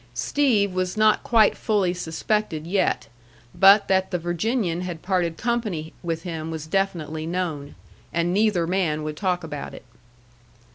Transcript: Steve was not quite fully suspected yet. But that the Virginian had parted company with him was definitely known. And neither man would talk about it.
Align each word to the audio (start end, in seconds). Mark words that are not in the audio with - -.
Steve 0.15 0.73
was 0.73 0.97
not 0.97 1.21
quite 1.21 1.55
fully 1.55 1.93
suspected 1.93 2.65
yet. 2.65 3.07
But 3.53 3.87
that 3.87 4.09
the 4.09 4.17
Virginian 4.17 4.81
had 4.81 5.03
parted 5.03 5.37
company 5.37 5.93
with 6.01 6.23
him 6.23 6.49
was 6.49 6.65
definitely 6.65 7.27
known. 7.27 7.75
And 8.11 8.33
neither 8.33 8.65
man 8.65 9.03
would 9.03 9.15
talk 9.15 9.43
about 9.43 9.75
it. 9.75 9.85